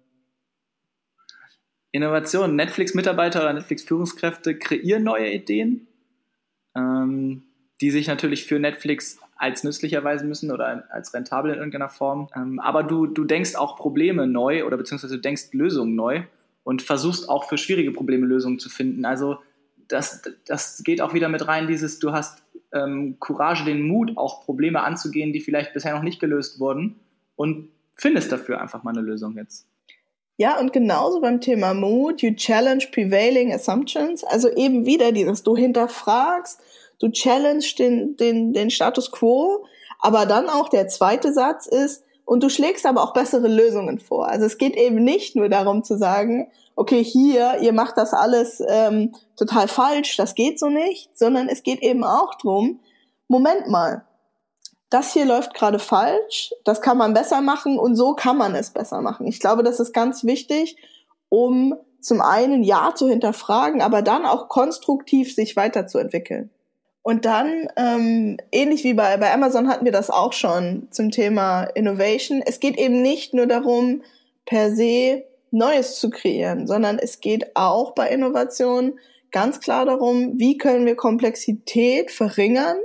[1.92, 2.56] Innovation.
[2.56, 5.86] Netflix-Mitarbeiter oder Netflix-Führungskräfte kreieren neue Ideen,
[6.74, 7.44] ähm,
[7.80, 12.28] die sich natürlich für Netflix als nützlich erweisen müssen oder als rentabel in irgendeiner Form.
[12.34, 16.22] Ähm, aber du, du denkst auch Probleme neu oder beziehungsweise du denkst Lösungen neu
[16.62, 19.04] und versuchst auch für schwierige Probleme Lösungen zu finden.
[19.04, 19.38] Also
[19.88, 22.42] das, das geht auch wieder mit rein, dieses, du hast
[22.72, 27.00] ähm, Courage, den Mut, auch Probleme anzugehen, die vielleicht bisher noch nicht gelöst wurden
[27.36, 29.66] und findest dafür einfach mal eine Lösung jetzt.
[30.36, 35.56] Ja, und genauso beim Thema Mood, you challenge prevailing assumptions, also eben wieder dieses, du
[35.56, 36.60] hinterfragst,
[36.98, 39.64] du challenge den, den, den Status quo,
[40.00, 44.28] aber dann auch der zweite Satz ist, und du schlägst aber auch bessere Lösungen vor.
[44.28, 48.62] Also es geht eben nicht nur darum zu sagen, okay, hier, ihr macht das alles
[48.66, 52.80] ähm, total falsch, das geht so nicht, sondern es geht eben auch drum,
[53.28, 54.04] Moment mal,
[54.90, 58.70] das hier läuft gerade falsch, das kann man besser machen und so kann man es
[58.70, 59.26] besser machen.
[59.26, 60.76] Ich glaube, das ist ganz wichtig,
[61.28, 66.50] um zum einen Ja zu hinterfragen, aber dann auch konstruktiv sich weiterzuentwickeln.
[67.06, 71.64] Und dann, ähm, ähnlich wie bei, bei Amazon hatten wir das auch schon zum Thema
[71.64, 72.42] Innovation.
[72.44, 74.00] Es geht eben nicht nur darum,
[74.46, 78.98] per se Neues zu kreieren, sondern es geht auch bei Innovation
[79.30, 82.78] ganz klar darum, wie können wir Komplexität verringern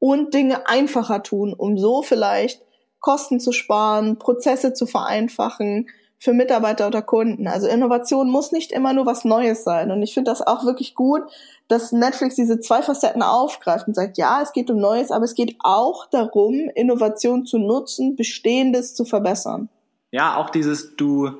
[0.00, 2.62] und Dinge einfacher tun, um so vielleicht
[2.98, 5.88] Kosten zu sparen, Prozesse zu vereinfachen
[6.22, 7.48] für Mitarbeiter oder Kunden.
[7.48, 9.90] Also Innovation muss nicht immer nur was Neues sein.
[9.90, 11.22] Und ich finde das auch wirklich gut,
[11.66, 15.34] dass Netflix diese zwei Facetten aufgreift und sagt, ja, es geht um Neues, aber es
[15.34, 19.68] geht auch darum, Innovation zu nutzen, Bestehendes zu verbessern.
[20.12, 21.32] Ja, auch dieses du,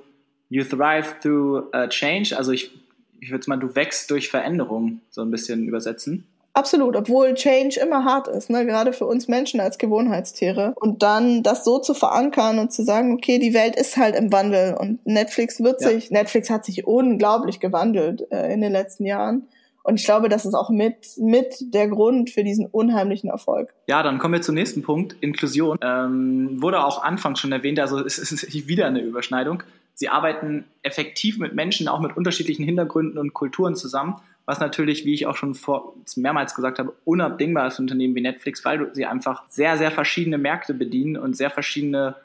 [0.49, 2.37] you thrive through uh, change.
[2.37, 2.73] Also ich,
[3.21, 6.27] ich würde es mal, du wächst durch Veränderung so ein bisschen übersetzen.
[6.55, 8.67] Absolut, obwohl Change immer hart ist, ne?
[8.67, 10.75] gerade für uns Menschen als Gewohnheitstiere.
[10.77, 14.31] Und dann das so zu verankern und zu sagen, okay, die Welt ist halt im
[14.33, 15.89] Wandel und Netflix wird ja.
[15.89, 19.49] sich, Netflix hat sich unglaublich gewandelt äh, in den letzten Jahren.
[19.83, 23.73] Und ich glaube, das ist auch mit, mit der Grund für diesen unheimlichen Erfolg.
[23.89, 25.79] Ja, dann kommen wir zum nächsten Punkt, Inklusion.
[25.83, 29.63] Ähm, wurde auch anfangs schon erwähnt, also es ist wieder eine Überschneidung.
[29.95, 35.15] Sie arbeiten effektiv mit Menschen, auch mit unterschiedlichen Hintergründen und Kulturen zusammen was natürlich, wie
[35.15, 39.07] ich auch schon vor, mehrmals gesagt habe, unabdingbar ist für Unternehmen wie Netflix, weil sie
[39.07, 42.17] einfach sehr, sehr verschiedene Märkte bedienen und sehr verschiedene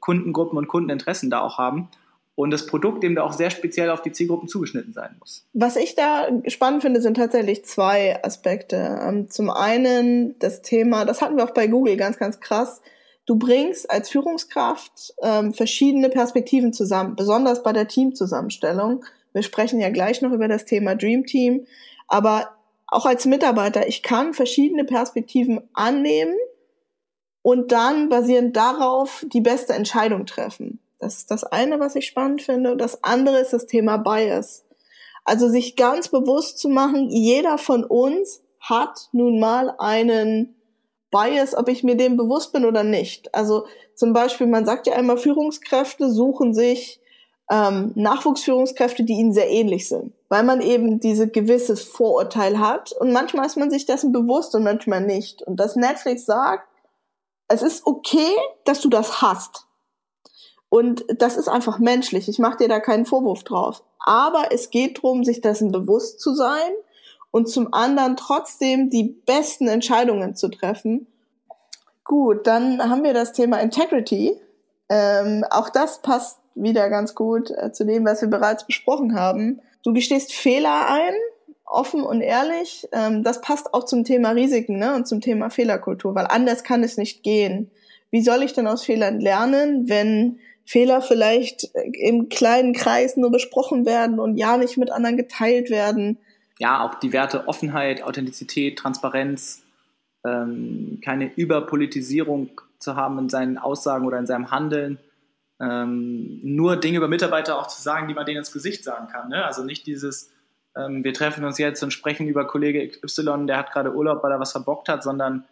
[0.00, 1.88] Kundengruppen und Kundeninteressen da auch haben.
[2.36, 5.46] Und das Produkt eben da auch sehr speziell auf die Zielgruppen zugeschnitten sein muss.
[5.52, 8.98] Was ich da spannend finde, sind tatsächlich zwei Aspekte.
[9.02, 12.80] Ähm, zum einen das Thema, das hatten wir auch bei Google ganz, ganz krass.
[13.26, 19.04] Du bringst als Führungskraft ähm, verschiedene Perspektiven zusammen, besonders bei der Teamzusammenstellung.
[19.34, 21.66] Wir sprechen ja gleich noch über das Thema Dream Team.
[22.08, 26.36] Aber auch als Mitarbeiter, ich kann verschiedene Perspektiven annehmen
[27.42, 30.80] und dann basierend darauf die beste Entscheidung treffen.
[30.98, 32.76] Das ist das eine, was ich spannend finde.
[32.76, 34.64] Das andere ist das Thema Bias.
[35.24, 40.54] Also sich ganz bewusst zu machen, jeder von uns hat nun mal einen
[41.10, 43.34] Bias, ob ich mir dem bewusst bin oder nicht.
[43.34, 47.00] Also zum Beispiel, man sagt ja einmal, Führungskräfte suchen sich
[47.50, 53.12] ähm, Nachwuchsführungskräfte, die ihnen sehr ähnlich sind, weil man eben diese gewisses Vorurteil hat und
[53.12, 55.42] manchmal ist man sich dessen bewusst und manchmal nicht.
[55.42, 56.68] Und dass Netflix sagt,
[57.48, 59.66] es ist okay, dass du das hast.
[60.70, 62.28] Und das ist einfach menschlich.
[62.28, 63.82] Ich mache dir da keinen Vorwurf drauf.
[64.00, 66.72] Aber es geht darum, sich dessen bewusst zu sein
[67.30, 71.06] und zum anderen trotzdem die besten Entscheidungen zu treffen.
[72.02, 74.36] Gut, dann haben wir das Thema Integrity.
[74.88, 79.60] Ähm, auch das passt wieder ganz gut äh, zu dem, was wir bereits besprochen haben.
[79.82, 81.14] Du gestehst Fehler ein,
[81.64, 82.86] offen und ehrlich.
[82.92, 86.82] Ähm, das passt auch zum Thema Risiken ne, und zum Thema Fehlerkultur, weil anders kann
[86.82, 87.70] es nicht gehen.
[88.10, 93.84] Wie soll ich denn aus Fehlern lernen, wenn Fehler vielleicht im kleinen Kreis nur besprochen
[93.86, 96.18] werden und ja nicht mit anderen geteilt werden?
[96.58, 99.62] ja, auch die Werte Offenheit, Authentizität, Transparenz,
[100.24, 104.98] ähm, keine Überpolitisierung zu haben in seinen Aussagen oder in seinem Handeln.
[105.64, 109.28] Ähm, nur Dinge über Mitarbeiter auch zu sagen, die man denen ins Gesicht sagen kann.
[109.28, 109.44] Ne?
[109.44, 110.30] Also nicht dieses,
[110.76, 114.32] ähm, wir treffen uns jetzt und sprechen über Kollege Y, der hat gerade Urlaub, weil
[114.32, 115.44] er was verbockt hat, sondern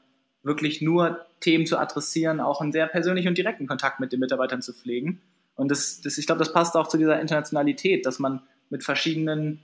[0.42, 4.60] wirklich nur Themen zu adressieren, auch einen sehr persönlichen und direkten Kontakt mit den Mitarbeitern
[4.60, 5.22] zu pflegen.
[5.54, 9.62] Und das, das, ich glaube, das passt auch zu dieser Internationalität, dass man mit verschiedenen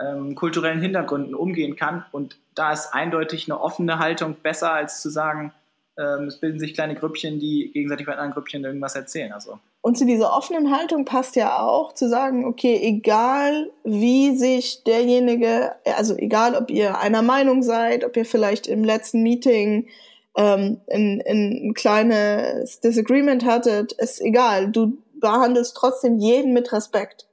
[0.00, 2.04] ähm, kulturellen Hintergründen umgehen kann.
[2.12, 5.52] Und da ist eindeutig eine offene Haltung besser, als zu sagen,
[5.96, 9.32] es bilden sich kleine Grüppchen, die gegenseitig bei anderen Grüppchen irgendwas erzählen.
[9.32, 9.58] Also.
[9.80, 15.72] Und zu dieser offenen Haltung passt ja auch zu sagen, okay, egal wie sich derjenige,
[15.96, 19.88] also egal ob ihr einer Meinung seid, ob ihr vielleicht im letzten Meeting
[20.36, 24.70] ähm, ein, ein kleines Disagreement hattet, ist egal.
[24.70, 27.26] Du behandelst trotzdem jeden mit Respekt.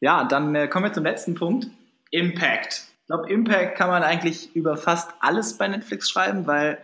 [0.00, 1.68] Ja, dann äh, kommen wir zum letzten Punkt.
[2.10, 2.86] Impact.
[3.02, 6.78] Ich glaube, Impact kann man eigentlich über fast alles bei Netflix schreiben, weil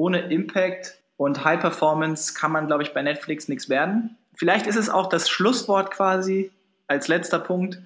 [0.00, 4.16] ohne Impact und High Performance kann man, glaube ich, bei Netflix nichts werden.
[4.34, 6.50] Vielleicht ist es auch das Schlusswort quasi
[6.86, 7.78] als letzter Punkt.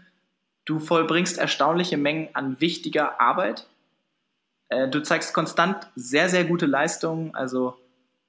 [0.65, 3.67] Du vollbringst erstaunliche Mengen an wichtiger Arbeit.
[4.69, 7.35] Äh, du zeigst konstant sehr, sehr gute Leistungen.
[7.35, 7.77] Also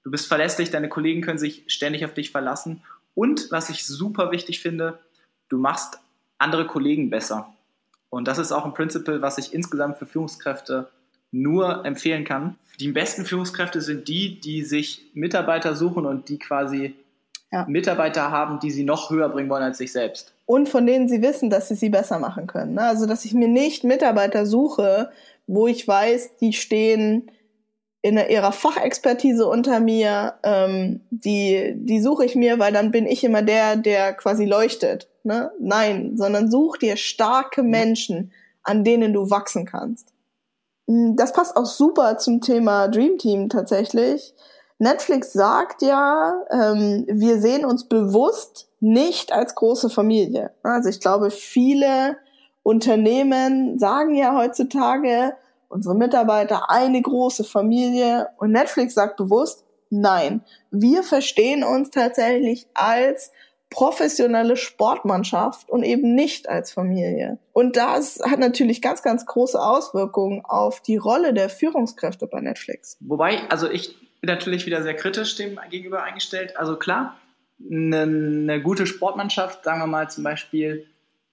[0.03, 2.81] du bist verlässlich, deine Kollegen können sich ständig auf dich verlassen.
[3.13, 4.97] Und was ich super wichtig finde,
[5.47, 5.99] du machst
[6.39, 7.53] andere Kollegen besser.
[8.09, 10.89] Und das ist auch ein Principle, was ich insgesamt für Führungskräfte
[11.31, 12.55] nur empfehlen kann.
[12.79, 16.95] Die besten Führungskräfte sind die, die sich Mitarbeiter suchen und die quasi
[17.51, 17.65] ja.
[17.67, 20.33] Mitarbeiter haben, die sie noch höher bringen wollen als sich selbst.
[20.45, 22.73] Und von denen sie wissen, dass sie sie besser machen können.
[22.73, 22.81] Ne?
[22.81, 25.09] Also, dass ich mir nicht Mitarbeiter suche,
[25.47, 27.31] wo ich weiß, die stehen
[28.01, 33.23] in ihrer Fachexpertise unter mir, ähm, die, die suche ich mir, weil dann bin ich
[33.23, 35.07] immer der, der quasi leuchtet.
[35.23, 35.51] Ne?
[35.59, 37.69] Nein, sondern such dir starke mhm.
[37.69, 40.13] Menschen, an denen du wachsen kannst.
[40.87, 44.33] Hm, das passt auch super zum Thema Dream Team tatsächlich.
[44.77, 50.51] Netflix sagt ja, ähm, wir sehen uns bewusst nicht als große Familie.
[50.63, 52.17] Also ich glaube, viele
[52.61, 55.35] Unternehmen sagen ja heutzutage,
[55.69, 63.31] unsere Mitarbeiter eine große Familie und Netflix sagt bewusst, nein, wir verstehen uns tatsächlich als
[63.75, 67.39] professionelle Sportmannschaft und eben nicht als Familie.
[67.51, 72.95] Und das hat natürlich ganz, ganz große Auswirkungen auf die Rolle der Führungskräfte bei Netflix.
[73.01, 76.55] Wobei, also ich bin natürlich wieder sehr kritisch dem gegenüber eingestellt.
[76.55, 77.17] Also klar,
[77.69, 80.85] eine, eine gute Sportmannschaft, sagen wir mal zum Beispiel,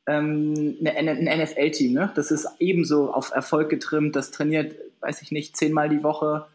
[0.09, 2.11] ähm, ein NFL-Team, ne?
[2.17, 6.47] das ist ebenso auf Erfolg getrimmt, das trainiert, weiß ich nicht, zehnmal die Woche.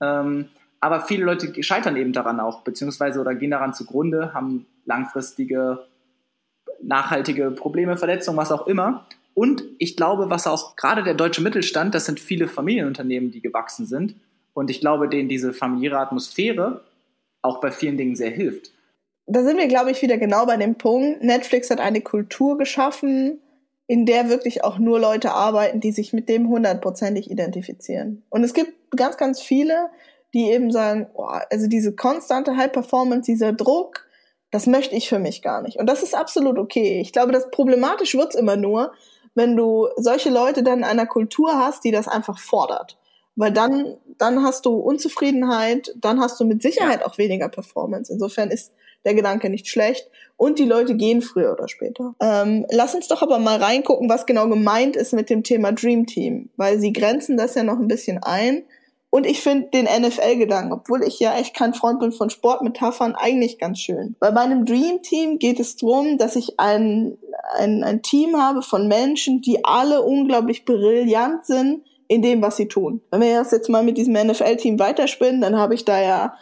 [0.00, 0.48] Ähm,
[0.80, 5.86] aber viele Leute scheitern eben daran auch, beziehungsweise oder gehen daran zugrunde, haben langfristige,
[6.82, 9.06] nachhaltige Probleme, Verletzungen, was auch immer.
[9.34, 13.86] Und ich glaube, was auch gerade der deutsche Mittelstand, das sind viele Familienunternehmen, die gewachsen
[13.86, 14.14] sind.
[14.54, 16.80] Und ich glaube, denen diese familiäre Atmosphäre
[17.42, 18.72] auch bei vielen Dingen sehr hilft
[19.26, 21.22] da sind wir, glaube ich, wieder genau bei dem Punkt.
[21.22, 23.40] Netflix hat eine Kultur geschaffen,
[23.88, 28.22] in der wirklich auch nur Leute arbeiten, die sich mit dem hundertprozentig identifizieren.
[28.30, 29.90] Und es gibt ganz, ganz viele,
[30.32, 34.05] die eben sagen, oh, also diese konstante High Performance, dieser Druck,
[34.50, 35.78] das möchte ich für mich gar nicht.
[35.78, 37.00] Und das ist absolut okay.
[37.00, 38.92] Ich glaube, das problematisch wird's immer nur,
[39.34, 42.98] wenn du solche Leute dann in einer Kultur hast, die das einfach fordert.
[43.36, 48.10] Weil dann, dann hast du Unzufriedenheit, dann hast du mit Sicherheit auch weniger Performance.
[48.10, 48.72] Insofern ist
[49.04, 52.14] der Gedanke nicht schlecht und die Leute gehen früher oder später.
[52.20, 56.06] Ähm, lass uns doch aber mal reingucken, was genau gemeint ist mit dem Thema Dream
[56.06, 58.64] Team, weil sie grenzen das ja noch ein bisschen ein.
[59.10, 63.58] Und ich finde den NFL-Gedanken, obwohl ich ja echt kein Freund bin von Sportmetaphern, eigentlich
[63.58, 64.16] ganz schön.
[64.18, 67.16] Bei meinem Dream Team geht es darum, dass ich ein,
[67.56, 72.68] ein, ein Team habe von Menschen, die alle unglaublich brillant sind in dem, was sie
[72.68, 73.00] tun.
[73.10, 76.34] Wenn wir das jetzt mal mit diesem NFL-Team weiterspinnen, dann habe ich da ja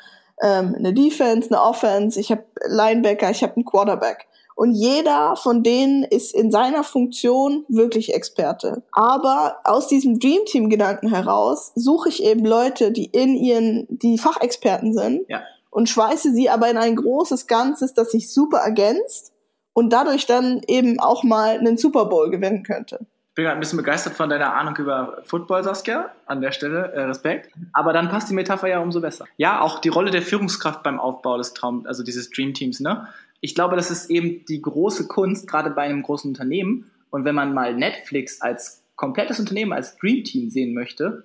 [0.42, 4.26] ähm, eine Defense, eine Offense, ich habe Linebacker, ich habe einen Quarterback.
[4.54, 8.82] Und jeder von denen ist in seiner Funktion wirklich Experte.
[8.92, 14.16] Aber aus diesem Dream Team Gedanken heraus suche ich eben Leute, die in ihren, die
[14.18, 15.42] Fachexperten sind ja.
[15.70, 19.32] und schweiße sie aber in ein großes Ganzes, das sich super ergänzt
[19.72, 23.00] und dadurch dann eben auch mal einen Super Bowl gewinnen könnte.
[23.30, 26.12] Ich bin gerade ein bisschen begeistert von deiner Ahnung über Football, Saskia.
[26.26, 27.50] An der Stelle äh, Respekt.
[27.72, 29.24] Aber dann passt die Metapher ja umso besser.
[29.36, 33.08] Ja, auch die Rolle der Führungskraft beim Aufbau des Traum, also dieses Dream Teams, ne?
[33.44, 36.90] Ich glaube, das ist eben die große Kunst, gerade bei einem großen Unternehmen.
[37.10, 41.24] Und wenn man mal Netflix als komplettes Unternehmen, als Dream Team sehen möchte,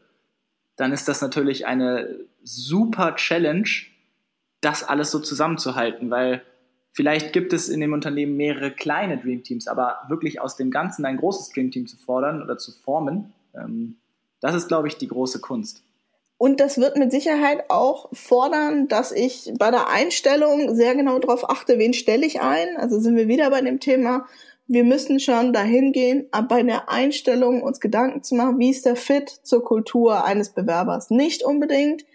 [0.76, 3.70] dann ist das natürlich eine super Challenge,
[4.60, 6.42] das alles so zusammenzuhalten, weil
[6.92, 11.06] vielleicht gibt es in dem Unternehmen mehrere kleine Dream Teams, aber wirklich aus dem Ganzen
[11.06, 13.96] ein großes Dream Team zu fordern oder zu formen, ähm,
[14.42, 15.86] das ist, glaube ich, die große Kunst.
[16.40, 21.50] Und das wird mit Sicherheit auch fordern, dass ich bei der Einstellung sehr genau darauf
[21.50, 22.78] achte, wen stelle ich ein.
[22.78, 24.26] Also sind wir wieder bei dem Thema,
[24.66, 28.96] wir müssen schon dahin gehen, bei der Einstellung uns Gedanken zu machen, wie ist der
[28.96, 31.10] Fit zur Kultur eines Bewerbers.
[31.10, 32.06] Nicht unbedingt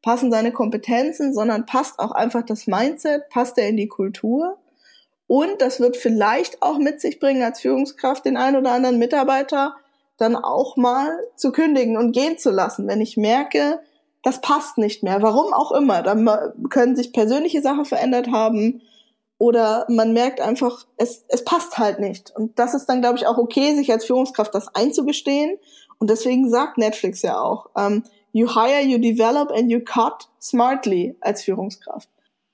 [0.00, 4.58] passen seine Kompetenzen, sondern passt auch einfach das Mindset, passt er in die Kultur.
[5.26, 9.74] Und das wird vielleicht auch mit sich bringen als Führungskraft den einen oder anderen Mitarbeiter,
[10.16, 13.80] dann auch mal zu kündigen und gehen zu lassen, wenn ich merke,
[14.22, 15.22] das passt nicht mehr.
[15.22, 16.02] Warum auch immer.
[16.02, 16.28] Dann
[16.70, 18.82] können sich persönliche Sachen verändert haben
[19.38, 22.30] oder man merkt einfach, es, es passt halt nicht.
[22.36, 25.58] Und das ist dann, glaube ich, auch okay, sich als Führungskraft das einzugestehen.
[25.98, 30.28] Und deswegen sagt Netflix ja auch, um, ähm, you hire, you develop and you cut
[30.40, 32.08] smartly als Führungskraft.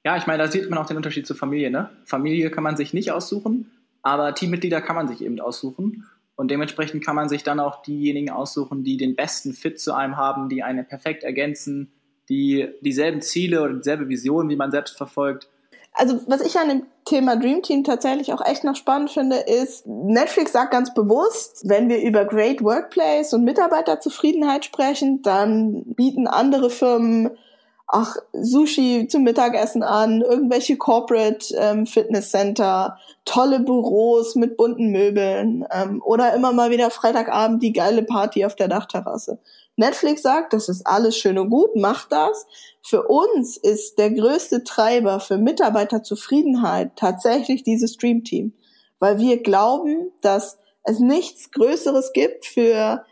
[0.05, 1.71] Ja, ich meine, da sieht man auch den Unterschied zur Familie.
[1.71, 1.91] Ne?
[2.05, 3.71] Familie kann man sich nicht aussuchen,
[4.03, 6.07] aber Teammitglieder kann man sich eben aussuchen.
[6.39, 10.17] Und dementsprechend kann man sich dann auch diejenigen aussuchen, die den besten Fit zu einem
[10.17, 11.91] haben, die einen perfekt ergänzen,
[12.29, 15.49] die dieselben Ziele oder dieselbe Vision, wie man selbst verfolgt.
[15.95, 19.85] Also was ich an dem Thema Dream Team tatsächlich auch echt noch spannend finde, ist,
[19.89, 26.71] Netflix sagt ganz bewusst, wenn wir über Great Workplace und Mitarbeiterzufriedenheit sprechen, dann bieten andere
[26.71, 27.31] Firmen
[27.89, 35.67] ach, Sushi zum Mittagessen an, irgendwelche Corporate ähm, Fitness Center, tolle Büros mit bunten Möbeln
[35.73, 39.39] ähm, oder immer mal wieder Freitagabend die geile Party auf der Dachterrasse.
[39.77, 42.47] Netflix sagt, das ist alles schön und gut, macht das.
[42.83, 48.53] Für uns ist der größte Treiber für Mitarbeiterzufriedenheit tatsächlich dieses Stream Team,
[48.99, 53.05] weil wir glauben, dass es nichts Größeres gibt für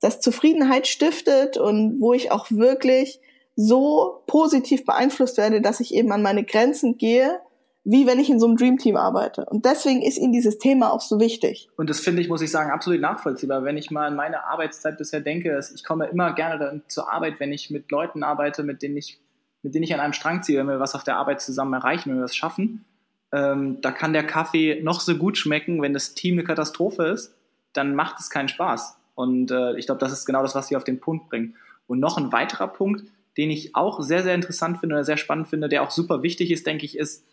[0.00, 3.20] das Zufriedenheit stiftet und wo ich auch wirklich
[3.60, 7.40] so positiv beeinflusst werde, dass ich eben an meine Grenzen gehe,
[7.84, 9.44] wie wenn ich in so einem Dream Team arbeite.
[9.46, 11.68] Und deswegen ist Ihnen dieses Thema auch so wichtig.
[11.76, 13.64] Und das finde ich, muss ich sagen, absolut nachvollziehbar.
[13.64, 17.52] Wenn ich mal an meine Arbeitszeit bisher denke, ich komme immer gerne zur Arbeit, wenn
[17.52, 19.18] ich mit Leuten arbeite, mit denen ich,
[19.62, 22.10] mit denen ich an einem Strang ziehe, wenn wir was auf der Arbeit zusammen erreichen,
[22.10, 22.84] wenn wir was schaffen.
[23.32, 27.34] Ähm, da kann der Kaffee noch so gut schmecken, wenn das Team eine Katastrophe ist,
[27.72, 28.96] dann macht es keinen Spaß.
[29.14, 31.56] Und äh, ich glaube, das ist genau das, was Sie auf den Punkt bringen.
[31.86, 33.04] Und noch ein weiterer Punkt,
[33.36, 36.50] den ich auch sehr, sehr interessant finde oder sehr spannend finde, der auch super wichtig
[36.50, 37.24] ist, denke ich, ist,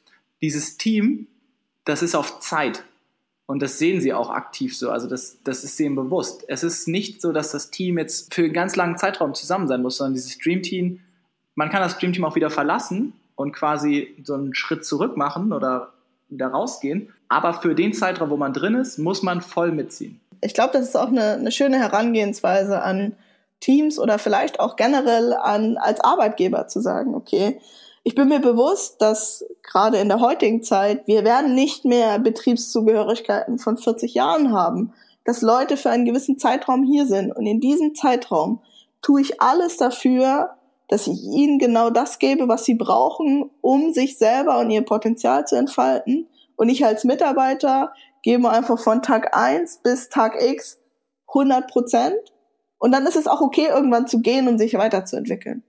[0.42, 1.28] dieses Team,
[1.86, 2.84] das ist auf Zeit.
[3.48, 4.92] Und das sehen sie auch aktiv so.
[4.92, 6.44] Also das, das ist ihnen bewusst.
[6.48, 9.82] Es ist nicht so, dass das Team jetzt für einen ganz langen Zeitraum zusammen sein
[9.82, 11.00] muss, sondern dieses Dream Team,
[11.56, 15.54] man kann das Dream Team auch wieder verlassen und quasi so einen Schritt zurück machen
[15.54, 15.94] oder
[16.30, 17.14] wieder rausgehen.
[17.30, 20.20] Aber für den Zeitraum, wo man drin ist, muss man voll mitziehen.
[20.42, 23.14] Ich glaube, das ist auch eine, eine schöne Herangehensweise an
[23.60, 27.60] Teams oder vielleicht auch generell an, als Arbeitgeber zu sagen, okay,
[28.04, 33.60] ich bin mir bewusst, dass gerade in der heutigen Zeit wir werden nicht mehr Betriebszugehörigkeiten
[33.60, 34.94] von 40 Jahren haben,
[35.26, 37.36] dass Leute für einen gewissen Zeitraum hier sind.
[37.36, 38.62] Und in diesem Zeitraum
[39.02, 40.52] tue ich alles dafür,
[40.88, 45.46] dass ich ihnen genau das gebe, was sie brauchen, um sich selber und ihr Potenzial
[45.46, 46.28] zu entfalten.
[46.56, 47.92] Und ich als Mitarbeiter
[48.24, 50.80] gebe einfach von Tag 1 bis Tag X
[51.28, 52.16] 100 Prozent
[52.78, 55.64] und dann ist es auch okay, irgendwann zu gehen und sich weiterzuentwickeln.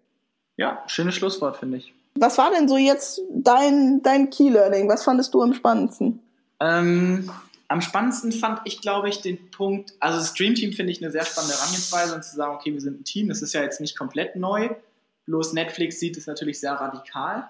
[0.57, 1.95] Ja, schönes Schlusswort, finde ich.
[2.14, 4.89] Was war denn so jetzt dein, dein Key-Learning?
[4.89, 6.20] Was fandest du am spannendsten?
[6.61, 7.30] Ähm,
[7.68, 11.12] am spannendsten fand ich, glaube ich, den Punkt, also das Dream Team finde ich eine
[11.12, 13.80] sehr spannende Herangehensweise und zu sagen, okay, wir sind ein Team, das ist ja jetzt
[13.80, 14.70] nicht komplett neu,
[15.26, 17.49] bloß Netflix sieht es natürlich sehr radikal.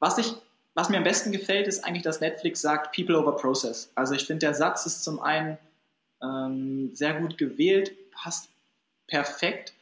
[0.00, 0.34] Was, ich,
[0.74, 3.90] was mir am besten gefällt, ist eigentlich, dass Netflix sagt, People over Process.
[3.94, 5.56] Also ich finde, der Satz ist zum einen
[6.22, 8.48] ähm, sehr gut gewählt, passt
[9.10, 9.74] perfekt.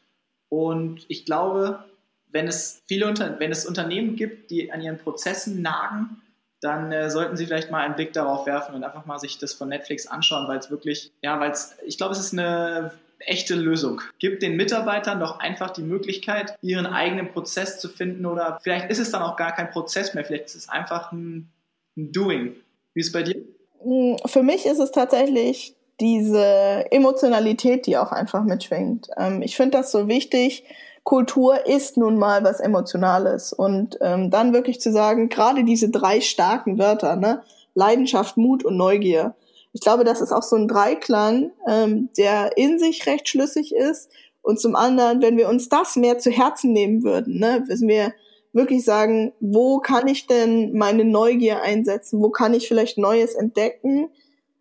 [0.49, 1.85] Und ich glaube,
[2.31, 6.21] wenn es viele Unter wenn es Unternehmen gibt, die an ihren Prozessen nagen,
[6.61, 9.53] dann äh, sollten Sie vielleicht mal einen Blick darauf werfen und einfach mal sich das
[9.53, 13.55] von Netflix anschauen, weil es wirklich, ja, weil es, ich glaube, es ist eine echte
[13.55, 14.01] Lösung.
[14.19, 18.99] Gibt den Mitarbeitern doch einfach die Möglichkeit, ihren eigenen Prozess zu finden oder vielleicht ist
[18.99, 21.49] es dann auch gar kein Prozess mehr, vielleicht ist es einfach ein,
[21.97, 22.57] ein Doing.
[22.95, 23.37] Wie ist es bei dir?
[23.83, 29.09] Hm, für mich ist es tatsächlich diese Emotionalität, die auch einfach mitschwingt.
[29.17, 30.65] Ähm, ich finde das so wichtig.
[31.05, 33.53] Kultur ist nun mal was Emotionales.
[33.53, 37.43] Und ähm, dann wirklich zu sagen, gerade diese drei starken Wörter, ne?
[37.75, 39.35] Leidenschaft, Mut und Neugier.
[39.73, 44.11] Ich glaube, das ist auch so ein Dreiklang, ähm, der in sich recht schlüssig ist.
[44.43, 48.13] Und zum anderen, wenn wir uns das mehr zu Herzen nehmen würden, ne, wenn wir
[48.53, 52.23] wirklich sagen, wo kann ich denn meine Neugier einsetzen?
[52.23, 54.09] Wo kann ich vielleicht Neues entdecken?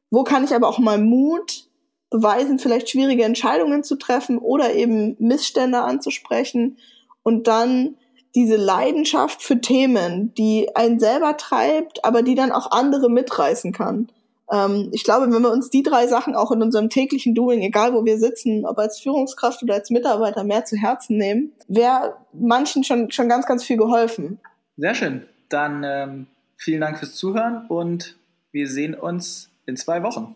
[0.10, 1.68] Wo kann ich aber auch mal Mut
[2.10, 6.78] beweisen, vielleicht schwierige Entscheidungen zu treffen oder eben Missstände anzusprechen
[7.24, 7.96] und dann
[8.36, 14.10] diese Leidenschaft für Themen, die einen selber treibt, aber die dann auch andere mitreißen kann.
[14.52, 17.94] Ähm, ich glaube, wenn wir uns die drei Sachen auch in unserem täglichen Doing, egal
[17.94, 22.84] wo wir sitzen, ob als Führungskraft oder als Mitarbeiter, mehr zu Herzen nehmen, wäre manchen
[22.84, 24.40] schon, schon ganz, ganz viel geholfen.
[24.78, 25.26] Sehr schön.
[25.50, 28.18] Dann ähm, vielen Dank fürs Zuhören und
[28.52, 30.36] wir sehen uns in zwei Wochen.